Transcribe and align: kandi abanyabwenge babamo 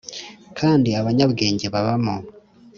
kandi 0.59 0.89
abanyabwenge 0.99 1.65
babamo 1.73 2.15